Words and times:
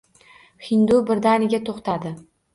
Hindu 0.69 0.97
birdaniga 1.11 1.61
toʻxtadi 1.69 2.17